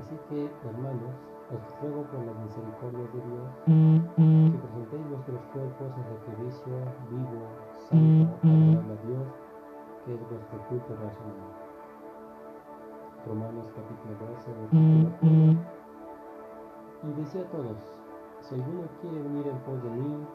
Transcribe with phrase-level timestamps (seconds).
[0.00, 1.12] Así que, hermanos,
[1.52, 6.72] os ruego por la misericordia de Dios que presentéis vuestros cuerpos en sacrificio
[7.10, 7.44] vivo,
[7.84, 9.28] santo, agradable a Dios,
[10.04, 11.52] que es vuestro culto razonable.
[13.26, 15.58] Romanos capítulo 12, versículo 1.
[17.02, 17.76] Y decía a todos,
[18.40, 20.26] si alguno quiere venir en pos de mí,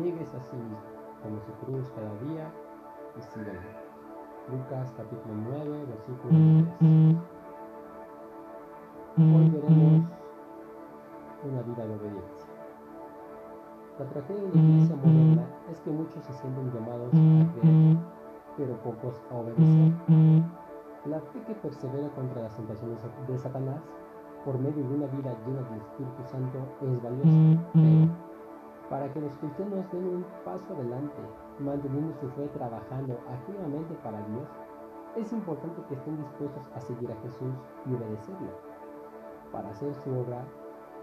[0.00, 0.78] niegues a sí mismo,
[1.22, 2.50] como su cruz cada día
[3.18, 3.68] y síganme.
[4.50, 7.39] Lucas capítulo 9, versículo 3.
[9.20, 10.08] Hoy veremos
[11.44, 12.48] una vida de obediencia.
[13.98, 17.98] La tragedia de la iglesia moderna es que muchos se sienten llamados a creer,
[18.56, 19.92] pero pocos a obedecer.
[21.04, 22.98] La fe que persevera contra las tentaciones
[23.28, 23.82] de Satanás
[24.46, 28.08] por medio de una vida llena del Espíritu Santo es valiosa, pero
[28.88, 31.20] para que los cristianos den un paso adelante,
[31.58, 34.48] manteniendo su fe trabajando activamente para Dios,
[35.16, 37.52] es importante que estén dispuestos a seguir a Jesús
[37.84, 38.69] y obedecerlo.
[39.60, 40.42] Para hacer su obra,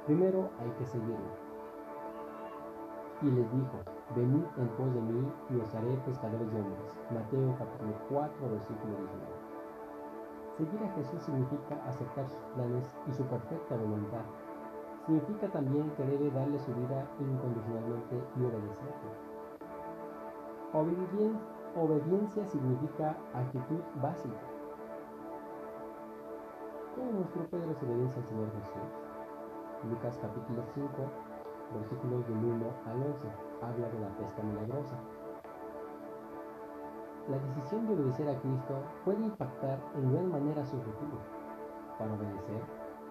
[0.08, 1.30] primero hay que seguirlo.
[3.22, 3.78] Y les dijo,
[4.16, 6.98] venid en pos de mí y os haré pescadores de hombres.
[7.14, 9.26] Mateo capítulo 4, versículo 19.
[10.58, 14.26] Seguir a Jesús significa aceptar sus planes y su perfecta voluntad.
[15.06, 19.14] Significa también que debe darle su vida incondicionalmente y obedecerle.
[20.74, 21.40] Obediencia,
[21.76, 24.57] obediencia significa actitud básica.
[26.98, 28.90] ¿Cómo mostró Pedro su obediencia al Señor Jesús?
[29.88, 30.90] Lucas capítulo 5,
[31.78, 33.28] versículos del 1 al 11,
[33.62, 34.98] habla de la pesca milagrosa.
[37.30, 41.22] La decisión de obedecer a Cristo puede impactar en gran manera su futuro.
[42.00, 42.66] Para obedecer,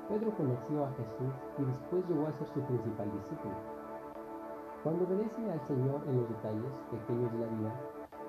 [0.09, 3.55] Pedro conoció a Jesús y después llegó a ser su principal discípulo.
[4.83, 7.73] Cuando obedece al Señor en los detalles pequeños de la vida,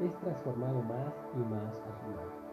[0.01, 2.46] es transformado más y más a su lado.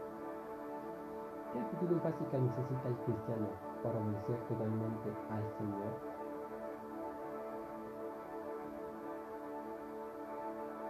[1.55, 3.47] ¿Qué actitud básica necesita el cristiano
[3.85, 5.95] para obedecer totalmente al Señor?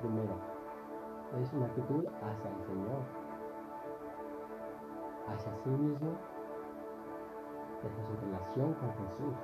[0.00, 0.34] Primero,
[1.38, 3.02] es una actitud hacia el Señor,
[5.28, 6.12] hacia sí mismo,
[7.84, 9.34] hacia su relación con Jesús.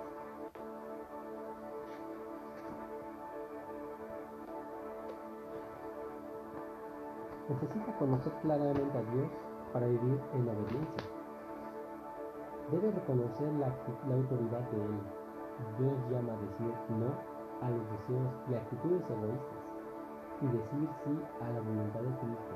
[7.50, 11.04] Necesita conocer claramente a Dios para vivir en obediencia.
[12.70, 13.68] Debe reconocer la,
[14.08, 15.00] la autoridad de Él.
[15.78, 17.10] Dios llama a decir no
[17.60, 19.60] a los deseos y actitudes egoístas
[20.40, 22.54] y decir sí a la voluntad de Cristo.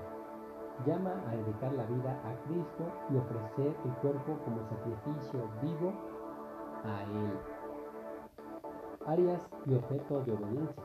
[0.86, 5.92] Llama a dedicar la vida a Cristo y ofrecer el cuerpo como sacrificio vivo
[6.84, 7.38] a Él.
[9.06, 10.82] Áreas y objetos de obediencia.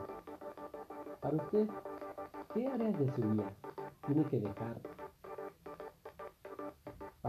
[1.22, 1.68] Para usted,
[2.54, 3.52] ¿qué áreas de su vida
[4.06, 4.76] tiene que dejar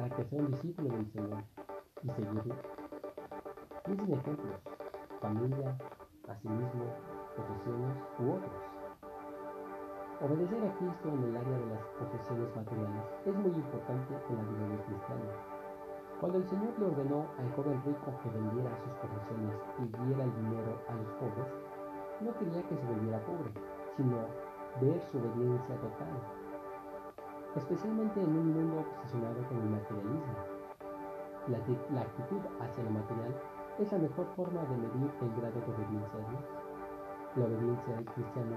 [0.00, 1.44] para que sea un discípulo del Señor
[2.02, 2.54] y seguirlo?
[3.84, 4.60] Piensen ejemplos,
[5.20, 5.76] familia,
[6.26, 6.84] asimismo,
[7.36, 8.60] profesiones u otros.
[10.22, 14.42] Obedecer a Cristo en el área de las posesiones materiales es muy importante en la
[14.48, 15.28] vida del cristiano.
[16.18, 20.32] Cuando el Señor le ordenó al joven rico que vendiera sus posesiones y diera el
[20.32, 21.52] dinero a los pobres,
[22.24, 23.52] no quería que se volviera pobre,
[23.98, 24.16] sino
[24.80, 26.16] ver su obediencia total,
[27.56, 28.84] especialmente en un mundo
[31.50, 31.56] La,
[32.02, 33.34] actitud hacia lo material
[33.80, 36.44] es la mejor forma de medir el grado de obediencia a Dios.
[37.34, 38.56] La obediencia del cristiano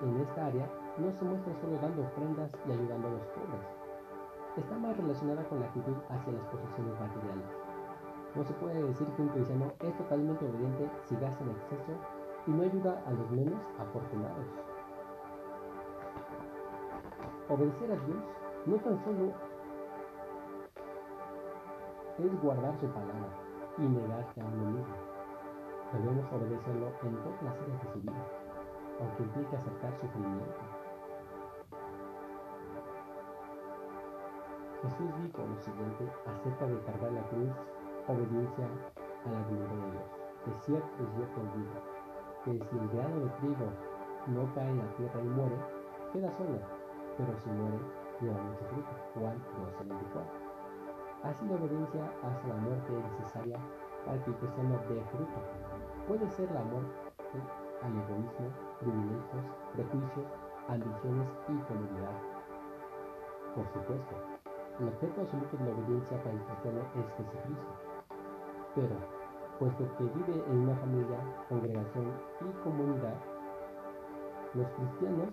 [0.00, 0.66] en esta área
[0.96, 3.68] no se muestra solo dando ofrendas y ayudando a los pobres.
[4.56, 7.52] Está más relacionada con la actitud hacia las posesiones materiales.
[8.34, 11.92] No se puede decir que un cristiano es totalmente obediente si gasta en exceso
[12.46, 14.46] y no ayuda a los menos afortunados.
[17.50, 18.24] Obedecer a Dios
[18.64, 19.51] no tan solo
[22.26, 23.28] es guardar su palabra
[23.78, 24.94] y negarse a uno mismo.
[25.92, 28.24] Debemos obedecerlo en todas las áreas de su vida,
[29.00, 30.62] aunque implique aceptar sufrimiento.
[34.82, 37.52] Jesús dijo lo siguiente acerca de cargar la cruz,
[38.08, 40.22] obediencia a la voluntad de Dios.
[40.46, 41.78] De cierto yo te digo,
[42.44, 43.68] que si el grano de trigo
[44.26, 45.56] no cae en la tierra y muere,
[46.12, 46.58] queda solo,
[47.16, 47.78] pero si muere,
[48.20, 48.90] lleva mucho fruto.
[49.14, 49.38] Juan
[49.78, 50.41] 12, 24
[51.22, 53.58] haciendo obediencia hacia la muerte necesaria
[54.04, 55.38] para que el cristiano dé fruto.
[56.08, 56.92] Puede ser la muerte
[57.82, 58.48] al egoísmo,
[58.80, 60.26] privilegios, prejuicios,
[60.68, 62.16] ambiciones y comodidad.
[63.54, 64.14] Por supuesto,
[64.80, 67.72] el objeto absoluto de la obediencia para el cristiano es Jesucristo.
[68.74, 68.96] Pero,
[69.58, 73.14] puesto que vive en una familia, congregación y comunidad,
[74.54, 75.28] los cristianos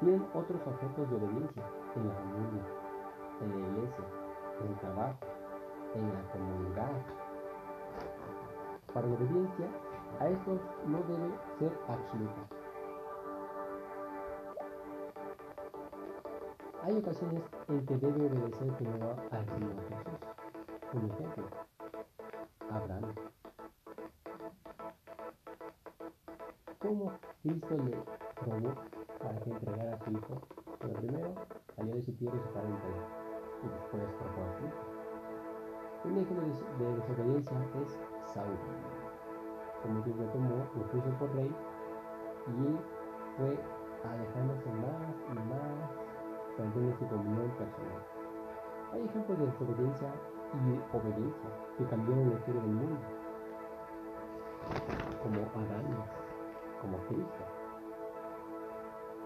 [0.00, 1.62] tienen otros objetos de obediencia
[1.96, 2.62] en la familia,
[3.40, 4.04] en la iglesia,
[4.60, 5.18] en el trabajo,
[5.94, 6.92] en la comunidad.
[8.92, 9.66] Para la obediencia,
[10.20, 12.58] a esto no debe ser absoluta.
[16.82, 20.18] Hay ocasiones en que debe obedecer primero al Señor Jesús.
[20.94, 21.44] Un ejemplo,
[22.70, 23.14] Abraham.
[26.78, 27.12] ¿Cómo
[27.42, 27.96] Cristo le
[28.40, 28.74] probó
[29.18, 30.40] para que entregara a su hijo?
[30.80, 31.34] Pero primero
[31.76, 33.27] salió de su tierra y su parentela,
[33.62, 34.24] y después su
[34.66, 34.88] hijo.
[36.04, 36.46] Un ejemplo
[36.78, 37.98] de desobediencia es
[38.32, 38.56] Saúl.
[39.82, 41.54] Como Dios lo tomó, lo puso por rey,
[42.46, 42.78] y
[43.36, 43.58] fue
[44.04, 45.90] alejándose más y más,
[46.56, 48.02] perdiendo su comunión personal.
[48.92, 50.12] Hay ejemplos de desobediencia
[50.54, 53.00] y obediencia que cambiaron la historia del mundo,
[55.22, 55.84] como Adán
[56.80, 57.44] como Cristo.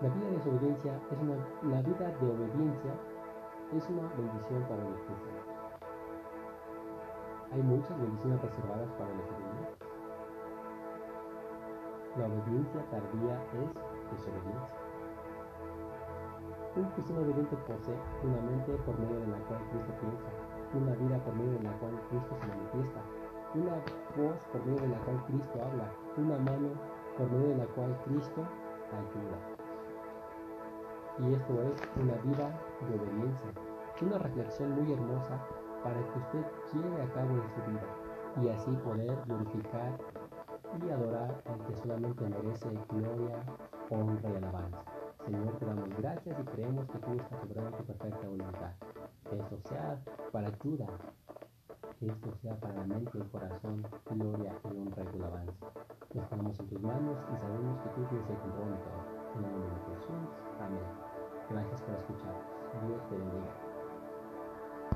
[0.00, 1.36] La vida de desobediencia es una,
[1.74, 2.92] la vida de obediencia
[3.76, 5.46] es una bendición para los cristianos.
[7.52, 9.76] Hay muchas bendiciones reservadas para los obedientes.
[12.16, 13.72] La obediencia tardía es
[14.12, 14.76] desobediencia.
[16.76, 20.28] Un cristiano obediente posee una mente por medio de la cual Cristo piensa,
[20.72, 23.00] una vida por medio de la cual Cristo se manifiesta,
[23.54, 23.76] una
[24.16, 26.68] voz por medio de la cual Cristo habla, una mano
[27.16, 28.40] por medio de la cual Cristo
[28.92, 29.51] ayuda.
[31.18, 33.52] Y esto es una vida de obediencia,
[34.00, 35.46] una reflexión muy hermosa
[35.84, 38.02] para que usted lleve a cabo en su vida
[38.42, 39.98] y así poder glorificar
[40.80, 43.44] y adorar al que solamente merece gloria,
[43.90, 44.78] honra y alabanza.
[45.24, 48.72] Señor, te damos gracias y creemos que tú estás obrando tu perfecta voluntad.
[49.28, 50.86] Que esto sea para ayuda,
[52.00, 55.66] que esto sea para la mente y el corazón, gloria y honra y alabanza.
[56.14, 59.21] Estamos en tus manos y sabemos que tú tienes el control de todo.
[59.34, 60.28] En el nombre de Jesús.
[60.60, 60.84] Amén.
[61.48, 62.34] Gracias por escuchar.
[62.86, 63.71] Dios te bendiga.